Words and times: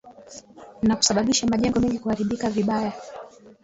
na 0.83 0.95
kusabisha 0.95 1.47
majengo 1.47 1.79
mengi 1.79 1.99
kuharibika 1.99 2.49
vibaya 2.49 2.93